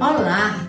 [0.00, 0.66] Olá!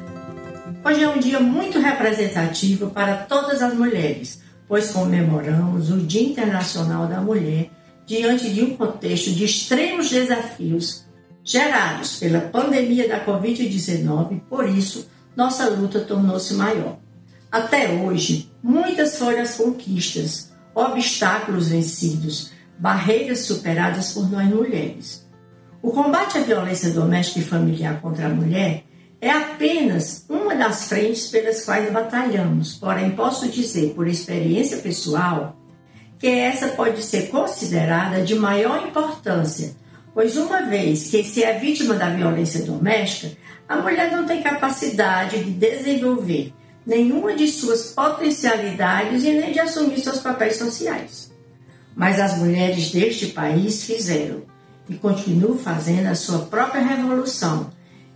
[0.83, 7.07] Hoje é um dia muito representativo para todas as mulheres, pois comemoramos o Dia Internacional
[7.07, 7.69] da Mulher
[8.05, 11.05] diante de um contexto de extremos desafios
[11.41, 16.97] gerados pela pandemia da Covid-19, por isso, nossa luta tornou-se maior.
[17.49, 25.27] Até hoje, muitas foram as conquistas, obstáculos vencidos, barreiras superadas por nós mulheres.
[25.81, 28.83] O combate à violência doméstica e familiar contra a mulher
[29.19, 35.57] é apenas uma das frentes pelas quais batalhamos, porém posso dizer por experiência pessoal
[36.19, 39.75] que essa pode ser considerada de maior importância,
[40.13, 43.35] pois uma vez que se é vítima da violência doméstica,
[43.67, 46.53] a mulher não tem capacidade de desenvolver
[46.87, 51.29] nenhuma de suas potencialidades e nem de assumir seus papéis sociais.
[51.93, 54.43] Mas as mulheres deste país fizeram
[54.87, 57.69] e continuam fazendo a sua própria revolução,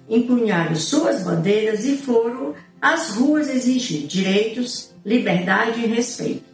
[0.09, 6.45] empunharam suas bandeiras e foram às ruas exigir direitos, liberdade e respeito.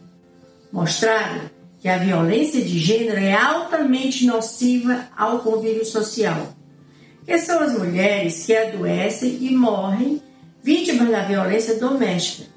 [0.72, 1.42] Mostraram
[1.78, 6.52] que a violência de gênero é altamente nociva ao convívio social,
[7.24, 10.20] que são as mulheres que adoecem e morrem
[10.62, 12.48] vítimas da violência doméstica.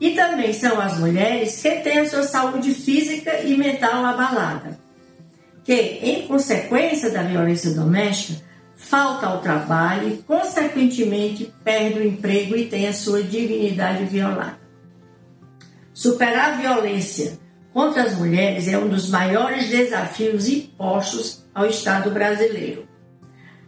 [0.00, 4.78] E também são as mulheres que têm a sua saúde física e mental abalada,
[5.64, 8.44] que, em consequência da violência doméstica,
[8.76, 14.58] falta ao trabalho e, consequentemente, perde o emprego e tem a sua dignidade violada.
[15.94, 17.38] Superar a violência
[17.72, 22.86] contra as mulheres é um dos maiores desafios impostos ao Estado brasileiro.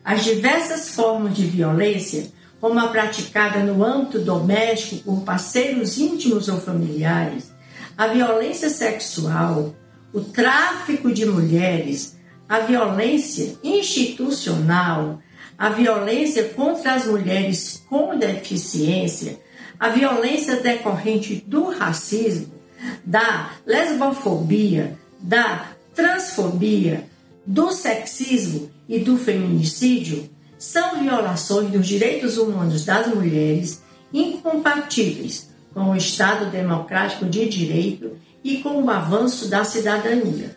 [0.05, 2.27] As diversas formas de violência
[2.61, 7.53] como a praticada no âmbito doméstico por parceiros íntimos ou familiares,
[7.97, 9.75] a violência sexual,
[10.12, 12.17] o tráfico de mulheres,
[12.48, 15.20] a violência institucional,
[15.56, 19.40] a violência contra as mulheres com deficiência,
[19.79, 22.55] a violência decorrente do racismo,
[23.05, 27.05] da lesbofobia, da transfobia,
[27.45, 33.83] do sexismo e do feminicídio são violações dos direitos humanos das mulheres
[34.13, 40.57] incompatíveis com o Estado democrático de direito e com o avanço da cidadania,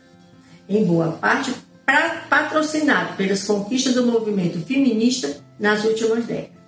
[0.68, 1.54] em boa parte
[2.30, 6.62] patrocinado pelas conquistas do movimento feminista nas últimas décadas.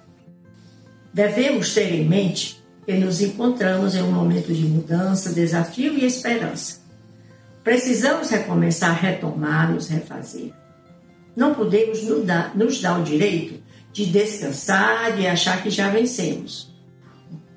[1.13, 6.81] Devemos ter em mente que nos encontramos em um momento de mudança, desafio e esperança.
[7.63, 10.51] Precisamos recomeçar, retomar, nos refazer.
[11.35, 13.61] Não podemos nos dar, o direito
[13.91, 16.71] de descansar e achar que já vencemos.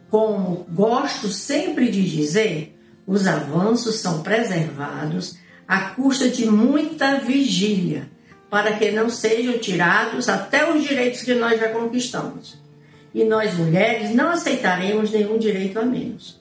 [0.09, 8.11] Como gosto sempre de dizer, os avanços são preservados à custa de muita vigília,
[8.49, 12.59] para que não sejam tirados até os direitos que nós já conquistamos.
[13.13, 16.41] E nós, mulheres, não aceitaremos nenhum direito a menos.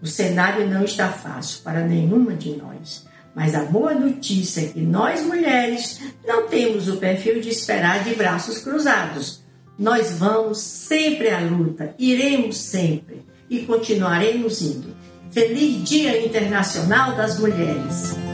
[0.00, 4.80] O cenário não está fácil para nenhuma de nós mas a boa notícia é que
[4.80, 9.42] nós mulheres não temos o perfil de esperar de braços cruzados.
[9.78, 14.94] Nós vamos sempre à luta, iremos sempre e continuaremos indo.
[15.30, 18.31] Feliz Dia Internacional das Mulheres!